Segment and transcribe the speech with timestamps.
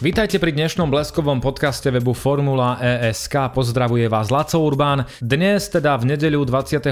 [0.00, 3.52] Vítajte pri dnešnom bleskovom podcaste webu Formula ESK.
[3.52, 5.04] Pozdravuje vás Laco Urbán.
[5.20, 6.88] Dnes, teda v nedeľu 29.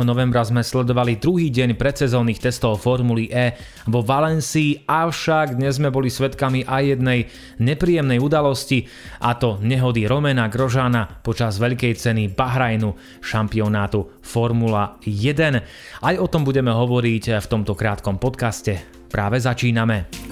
[0.00, 6.08] novembra sme sledovali druhý deň predsezónnych testov Formuly E vo Valencii, avšak dnes sme boli
[6.08, 7.28] svetkami aj jednej
[7.60, 8.88] nepríjemnej udalosti,
[9.20, 16.00] a to nehody Romena Grožána počas veľkej ceny Bahrajnu šampionátu Formula 1.
[16.00, 18.80] Aj o tom budeme hovoriť v tomto krátkom podcaste.
[19.12, 20.25] Práve začíname.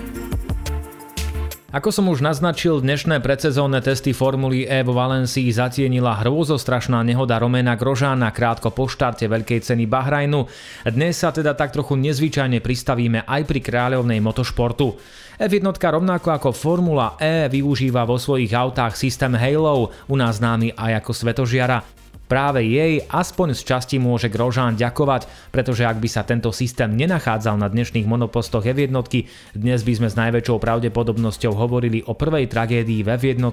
[1.74, 7.74] Ako som už naznačil, dnešné predsezónne testy Formuly E vo Valencii zatienila hrôzostrašná nehoda Romena
[7.74, 10.47] Grožána krátko po štarte veľkej ceny Bahrajnu.
[10.87, 14.95] Dnes sa teda tak trochu nezvyčajne pristavíme aj pri kráľovnej motošportu.
[15.34, 21.02] F1 rovnako ako Formula E využíva vo svojich autách systém Halo, u nás známy aj
[21.02, 22.03] ako svetožiara.
[22.24, 27.61] Práve jej aspoň z časti môže Grožán ďakovať, pretože ak by sa tento systém nenachádzal
[27.61, 28.89] na dnešných monopostoch F1,
[29.53, 33.45] dnes by sme s najväčšou pravdepodobnosťou hovorili o prvej tragédii v F1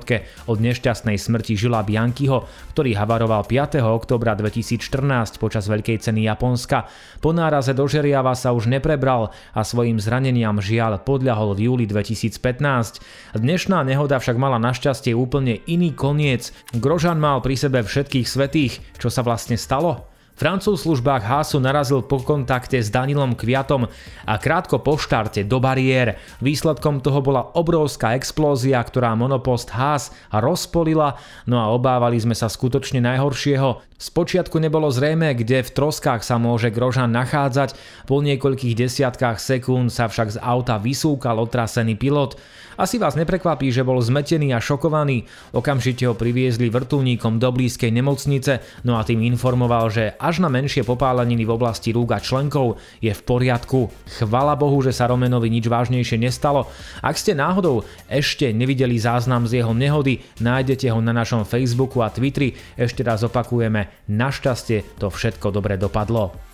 [0.47, 3.83] od nešťastnej smrti Žila Bianchiho, ktorý havaroval 5.
[3.83, 6.87] oktobra 2014 počas Veľkej ceny Japonska.
[7.19, 13.35] Po náraze do Žeriava sa už neprebral a svojim zraneniam žiaľ podľahol v júli 2015.
[13.35, 16.55] Dnešná nehoda však mala našťastie úplne iný koniec.
[16.71, 20.05] Grožan mal pri sebe všetkých svetých tých, čo sa vlastne stalo?
[20.37, 23.85] Francúz službách Hásu narazil po kontakte s Danilom Kviatom
[24.25, 26.17] a krátko po štarte do bariér.
[26.41, 33.01] Výsledkom toho bola obrovská explózia, ktorá monopost Haas rozpolila, no a obávali sme sa skutočne
[33.05, 33.90] najhoršieho.
[34.01, 37.77] Spočiatku nebolo zrejme, kde v troskách sa môže Grožan nachádzať,
[38.09, 42.33] po niekoľkých desiatkách sekúnd sa však z auta vysúkal otrasený pilot.
[42.81, 45.29] Asi vás neprekvapí, že bol zmetený a šokovaný.
[45.53, 50.81] Okamžite ho priviezli vrtulníkom do blízkej nemocnice, no a tým informoval, že až na menšie
[50.81, 53.93] popáleniny v oblasti rúk členkov je v poriadku.
[54.17, 56.65] Chvala Bohu, že sa Romenovi nič vážnejšie nestalo.
[57.05, 62.09] Ak ste náhodou ešte nevideli záznam z jeho nehody, nájdete ho na našom Facebooku a
[62.09, 62.57] Twitteri.
[62.81, 66.50] Ešte raz opakujeme, našťastie to všetko dobre dopadlo.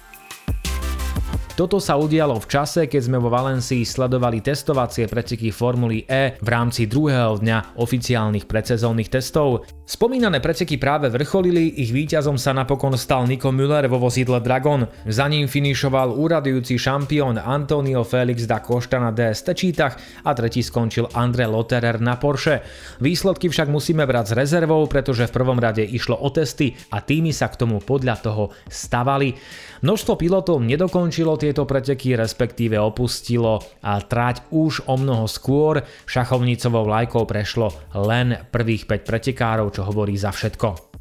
[1.57, 6.50] Toto sa udialo v čase, keď sme vo Valencii sledovali testovacie preteky Formuly E v
[6.53, 9.66] rámci druhého dňa oficiálnych predsezónnych testov.
[9.81, 14.85] Spomínané preteky práve vrcholili, ich víťazom sa napokon stal Nico Müller vo vozidle Dragon.
[15.09, 19.97] Za ním finišoval úradujúci šampión Antonio Felix da Costa na DST čítach
[20.29, 22.62] a tretí skončil Andre Lotterer na Porsche.
[23.01, 27.34] Výsledky však musíme brať s rezervou, pretože v prvom rade išlo o testy a týmy
[27.34, 29.34] sa k tomu podľa toho stavali.
[29.81, 35.80] Množstvo pilotov nedokončilo tieto preteky, respektíve opustilo a trať už o mnoho skôr.
[36.03, 40.97] Šachovnicovou lajkou prešlo len prvých 5 pretekárov, čo hovorí za všetko.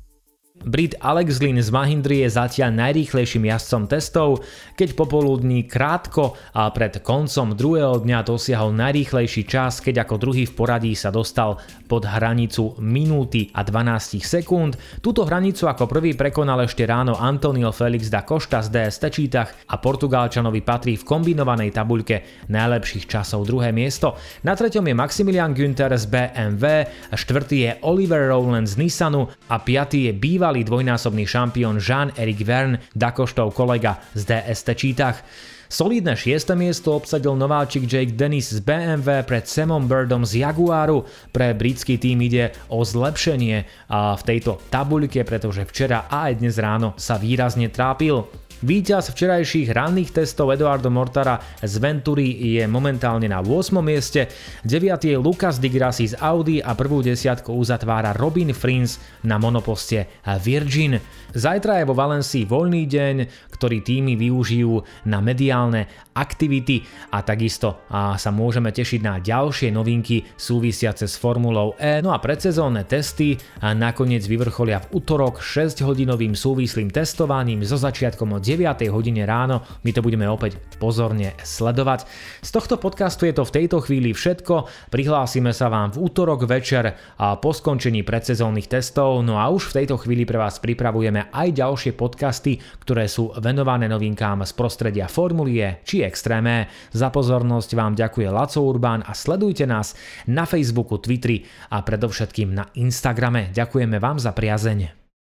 [0.66, 4.43] Brit Alex Lynn z Mahindry je zatiaľ najrýchlejším jazdcom testov,
[4.75, 10.59] keď popoludní krátko a pred koncom druhého dňa dosiahol najrýchlejší čas, keď ako druhý v
[10.59, 14.75] poradí sa dostal pod hranicu minúty a 12 sekúnd.
[14.99, 19.78] Túto hranicu ako prvý prekonal ešte ráno Antonio Felix da Costa z DST čítach a
[19.78, 24.19] Portugálčanovi patrí v kombinovanej tabuľke najlepších časov druhé miesto.
[24.43, 30.10] Na treťom je Maximilian Günther z BMW, štvrtý je Oliver Rowland z Nissanu a piatý
[30.10, 35.21] je bývalý bývalý dvojnásobný šampión Jean-Eric Verne, Dakoštov kolega z DST čítach.
[35.69, 41.05] Solidné šieste miesto obsadil nováčik Jake Dennis z BMW pred Samom Birdom z Jaguaru.
[41.28, 46.97] Pre britský tým ide o zlepšenie v tejto tabuľke, pretože včera a aj dnes ráno
[46.97, 48.25] sa výrazne trápil.
[48.56, 53.84] Výťaz včerajších ranných testov Eduardo Mortara z Venturi je momentálne na 8.
[53.84, 54.33] mieste,
[54.65, 55.12] 9.
[55.12, 58.97] je Lucas Di Grassi z Audi a prvú desiatku uzatvára Robin Frins
[59.28, 60.97] na monoposte Virgin.
[61.37, 63.16] Zajtra je vo Valencii voľný deň,
[63.53, 66.81] ktorý týmy využijú na mediálne aktivity
[67.12, 72.00] a takisto sa môžeme tešiť na ďalšie novinky súvisiace s Formulou E.
[72.00, 78.87] No a predsezónne testy nakoniec vyvrcholia v útorok 6-hodinovým súvislým testovaním so začiatkom od 9
[78.95, 79.66] hodine ráno.
[79.83, 82.07] My to budeme opäť pozorne sledovať.
[82.47, 84.71] Z tohto podcastu je to v tejto chvíli všetko.
[84.95, 89.27] Prihlásime sa vám v útorok večer a po skončení predsezónnych testov.
[89.27, 93.91] No a už v tejto chvíli pre vás pripravujeme aj ďalšie podcasty, ktoré sú venované
[93.91, 96.71] novinkám z prostredia Formulie či Extréme.
[96.95, 99.99] Za pozornosť vám ďakuje Laco Urbán a sledujte nás
[100.31, 101.42] na Facebooku, Twitteri
[101.75, 103.51] a predovšetkým na Instagrame.
[103.51, 105.05] Ďakujeme vám za priazeň.